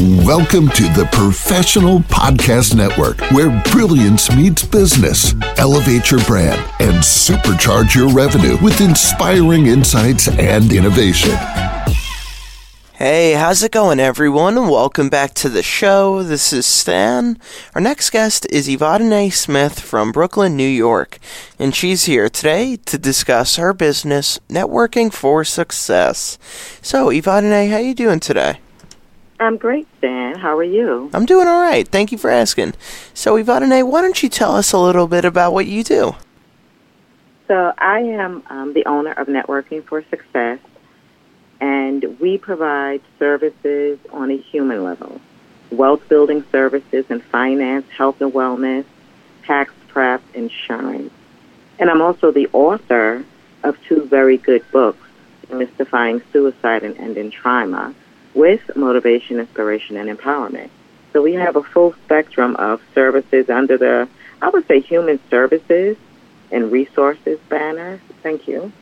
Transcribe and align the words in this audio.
Welcome 0.00 0.70
to 0.70 0.82
the 0.88 1.08
Professional 1.12 2.00
Podcast 2.00 2.74
Network, 2.74 3.20
where 3.30 3.62
brilliance 3.70 4.28
meets 4.34 4.64
business. 4.64 5.36
Elevate 5.56 6.10
your 6.10 6.18
brand 6.24 6.58
and 6.80 6.96
supercharge 6.96 7.94
your 7.94 8.08
revenue 8.08 8.56
with 8.60 8.80
inspiring 8.80 9.66
insights 9.66 10.26
and 10.26 10.72
innovation. 10.72 11.30
Hey, 12.94 13.34
how's 13.34 13.62
it 13.62 13.70
going, 13.70 14.00
everyone? 14.00 14.68
Welcome 14.68 15.10
back 15.10 15.32
to 15.34 15.48
the 15.48 15.62
show. 15.62 16.24
This 16.24 16.52
is 16.52 16.66
Stan. 16.66 17.38
Our 17.76 17.80
next 17.80 18.10
guest 18.10 18.48
is 18.50 18.66
Evadyne 18.66 19.32
Smith 19.32 19.78
from 19.78 20.10
Brooklyn, 20.10 20.56
New 20.56 20.66
York, 20.66 21.20
and 21.56 21.72
she's 21.72 22.06
here 22.06 22.28
today 22.28 22.78
to 22.86 22.98
discuss 22.98 23.54
her 23.54 23.72
business, 23.72 24.40
Networking 24.48 25.12
for 25.12 25.44
Success. 25.44 26.36
So, 26.82 27.10
Evadyne, 27.10 27.70
how 27.70 27.78
you 27.78 27.94
doing 27.94 28.18
today? 28.18 28.58
I'm 29.40 29.56
great, 29.56 29.86
Dan. 30.00 30.38
How 30.38 30.56
are 30.56 30.62
you? 30.62 31.10
I'm 31.12 31.26
doing 31.26 31.48
all 31.48 31.60
right. 31.60 31.86
Thank 31.86 32.12
you 32.12 32.18
for 32.18 32.30
asking. 32.30 32.74
So, 33.14 33.36
Evadyne, 33.36 33.88
why 33.88 34.00
don't 34.00 34.22
you 34.22 34.28
tell 34.28 34.54
us 34.54 34.72
a 34.72 34.78
little 34.78 35.06
bit 35.06 35.24
about 35.24 35.52
what 35.52 35.66
you 35.66 35.82
do? 35.82 36.14
So, 37.48 37.72
I 37.78 38.00
am 38.00 38.42
um, 38.48 38.72
the 38.72 38.86
owner 38.86 39.12
of 39.12 39.26
Networking 39.26 39.84
for 39.84 40.02
Success 40.08 40.60
and 41.60 42.18
we 42.20 42.36
provide 42.36 43.00
services 43.18 43.98
on 44.12 44.30
a 44.30 44.36
human 44.36 44.84
level 44.84 45.20
wealth 45.70 46.06
building 46.08 46.44
services 46.52 47.04
and 47.08 47.22
finance, 47.22 47.88
health 47.90 48.20
and 48.20 48.32
wellness, 48.32 48.84
tax 49.44 49.72
prep, 49.88 50.22
insurance. 50.34 51.12
And 51.78 51.90
I'm 51.90 52.00
also 52.00 52.30
the 52.30 52.48
author 52.52 53.24
of 53.64 53.76
two 53.88 54.04
very 54.04 54.36
good 54.36 54.62
books, 54.70 55.04
Mystifying 55.50 56.22
Suicide 56.32 56.84
and 56.84 56.96
Ending 56.98 57.30
Trauma, 57.30 57.92
with 58.34 58.76
motivation, 58.76 59.40
inspiration, 59.40 59.96
and 59.96 60.08
empowerment. 60.16 60.70
So 61.12 61.22
we 61.22 61.34
have 61.34 61.56
a 61.56 61.62
full 61.62 61.94
spectrum 62.04 62.56
of 62.56 62.82
services 62.94 63.48
under 63.48 63.78
the, 63.78 64.08
I 64.42 64.48
would 64.48 64.66
say, 64.66 64.80
human 64.80 65.20
services 65.30 65.96
and 66.50 66.72
resources 66.72 67.38
banner. 67.48 68.00
Thank 68.22 68.48
you. 68.48 68.72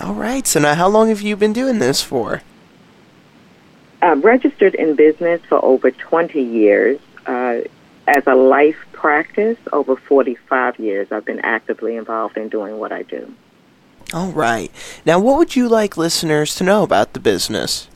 All 0.00 0.14
right. 0.14 0.46
So 0.46 0.60
now, 0.60 0.74
how 0.74 0.88
long 0.88 1.08
have 1.08 1.20
you 1.20 1.36
been 1.36 1.52
doing 1.52 1.78
this 1.78 2.02
for? 2.02 2.42
I'm 4.00 4.22
registered 4.22 4.74
in 4.74 4.94
business 4.94 5.42
for 5.48 5.62
over 5.62 5.90
20 5.90 6.40
years. 6.40 7.00
Uh, 7.26 7.60
as 8.06 8.26
a 8.26 8.34
life 8.34 8.78
practice, 8.92 9.58
over 9.72 9.96
45 9.96 10.78
years, 10.78 11.12
I've 11.12 11.24
been 11.24 11.40
actively 11.40 11.96
involved 11.96 12.36
in 12.36 12.48
doing 12.48 12.78
what 12.78 12.92
I 12.92 13.02
do. 13.02 13.34
All 14.12 14.32
right. 14.32 14.72
Now, 15.04 15.20
what 15.20 15.36
would 15.36 15.54
you 15.54 15.68
like 15.68 15.96
listeners 15.96 16.54
to 16.56 16.64
know 16.64 16.82
about 16.82 17.12
the 17.12 17.20
business? 17.20 17.89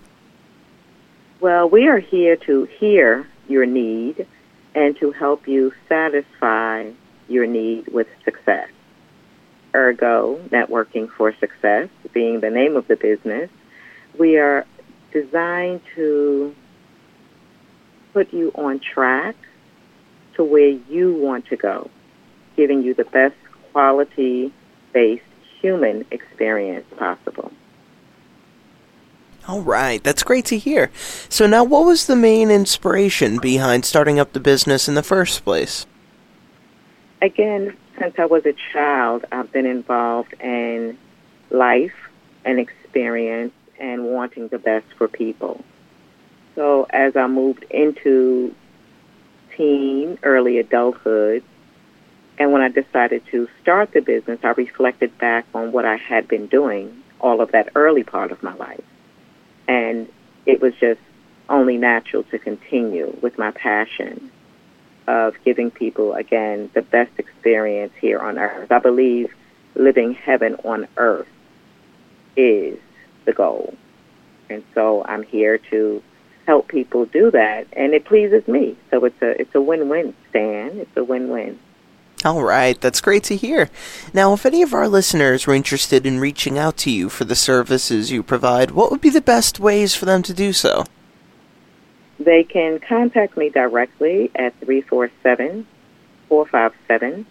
Well, 1.44 1.68
we 1.68 1.88
are 1.88 1.98
here 1.98 2.36
to 2.46 2.66
hear 2.80 3.28
your 3.48 3.66
need 3.66 4.26
and 4.74 4.96
to 4.98 5.12
help 5.12 5.46
you 5.46 5.72
satisfy 5.90 6.92
your 7.28 7.46
need 7.46 7.88
with 7.88 8.06
success. 8.24 8.70
Ergo, 9.74 10.40
Networking 10.48 11.10
for 11.10 11.34
Success, 11.38 11.90
being 12.14 12.40
the 12.40 12.48
name 12.48 12.76
of 12.76 12.88
the 12.88 12.96
business, 12.96 13.50
we 14.18 14.38
are 14.38 14.64
designed 15.12 15.82
to 15.96 16.54
put 18.14 18.32
you 18.32 18.50
on 18.54 18.80
track 18.80 19.36
to 20.36 20.44
where 20.44 20.70
you 20.70 21.12
want 21.12 21.48
to 21.48 21.56
go, 21.58 21.90
giving 22.56 22.82
you 22.82 22.94
the 22.94 23.04
best 23.04 23.36
quality 23.70 24.50
based 24.94 25.24
human 25.60 26.06
experience 26.10 26.86
possible. 26.96 27.52
All 29.54 29.62
right, 29.62 30.02
that's 30.02 30.24
great 30.24 30.46
to 30.46 30.58
hear. 30.58 30.90
So, 31.28 31.46
now 31.46 31.62
what 31.62 31.84
was 31.84 32.06
the 32.06 32.16
main 32.16 32.50
inspiration 32.50 33.38
behind 33.38 33.84
starting 33.84 34.18
up 34.18 34.32
the 34.32 34.40
business 34.40 34.88
in 34.88 34.96
the 34.96 35.02
first 35.04 35.44
place? 35.44 35.86
Again, 37.22 37.76
since 37.96 38.16
I 38.18 38.24
was 38.24 38.44
a 38.46 38.54
child, 38.72 39.26
I've 39.30 39.52
been 39.52 39.64
involved 39.64 40.34
in 40.40 40.98
life 41.50 41.94
and 42.44 42.58
experience 42.58 43.52
and 43.78 44.06
wanting 44.06 44.48
the 44.48 44.58
best 44.58 44.86
for 44.98 45.06
people. 45.06 45.64
So 46.56 46.88
as 46.90 47.14
I 47.14 47.28
moved 47.28 47.62
into 47.70 48.52
teen, 49.56 50.18
early 50.24 50.58
adulthood, 50.58 51.44
and 52.38 52.50
when 52.50 52.60
I 52.60 52.70
decided 52.70 53.22
to 53.30 53.48
start 53.62 53.92
the 53.92 54.00
business, 54.00 54.40
I 54.42 54.48
reflected 54.48 55.16
back 55.18 55.46
on 55.54 55.70
what 55.70 55.84
I 55.84 55.94
had 55.94 56.26
been 56.26 56.48
doing 56.48 57.04
all 57.20 57.40
of 57.40 57.52
that 57.52 57.68
early 57.76 58.02
part 58.02 58.32
of 58.32 58.42
my 58.42 58.54
life. 58.54 58.82
And 59.68 60.08
it 60.46 60.60
was 60.60 60.74
just 60.80 61.00
only 61.48 61.76
natural 61.76 62.22
to 62.24 62.38
continue 62.38 63.16
with 63.22 63.38
my 63.38 63.50
passion 63.50 64.30
of 65.06 65.34
giving 65.44 65.70
people, 65.70 66.14
again, 66.14 66.70
the 66.74 66.82
best 66.82 67.12
experience 67.18 67.92
here 68.00 68.18
on 68.18 68.38
earth. 68.38 68.72
I 68.72 68.78
believe 68.78 69.34
living 69.74 70.14
heaven 70.14 70.56
on 70.64 70.88
earth 70.96 71.28
is 72.36 72.78
the 73.24 73.32
goal. 73.32 73.74
And 74.48 74.62
so 74.74 75.04
I'm 75.04 75.22
here 75.22 75.58
to 75.70 76.02
help 76.46 76.68
people 76.68 77.06
do 77.06 77.30
that 77.30 77.66
and 77.72 77.94
it 77.94 78.04
pleases 78.04 78.46
me. 78.46 78.76
So 78.90 79.04
it's 79.04 79.20
a 79.22 79.40
it's 79.40 79.54
a 79.54 79.60
win-win, 79.60 80.14
Stan. 80.30 80.78
It's 80.78 80.96
a 80.96 81.04
win-win. 81.04 81.58
All 82.24 82.42
right, 82.42 82.80
that's 82.80 83.02
great 83.02 83.22
to 83.24 83.36
hear. 83.36 83.68
Now, 84.14 84.32
if 84.32 84.46
any 84.46 84.62
of 84.62 84.72
our 84.72 84.88
listeners 84.88 85.46
were 85.46 85.52
interested 85.52 86.06
in 86.06 86.20
reaching 86.20 86.58
out 86.58 86.78
to 86.78 86.90
you 86.90 87.10
for 87.10 87.24
the 87.24 87.34
services 87.34 88.10
you 88.10 88.22
provide, 88.22 88.70
what 88.70 88.90
would 88.90 89.02
be 89.02 89.10
the 89.10 89.20
best 89.20 89.60
ways 89.60 89.94
for 89.94 90.06
them 90.06 90.22
to 90.22 90.32
do 90.32 90.54
so? 90.54 90.84
They 92.18 92.42
can 92.42 92.80
contact 92.80 93.36
me 93.36 93.50
directly 93.50 94.30
at 94.34 94.58
347 94.60 95.66
457 96.30 97.26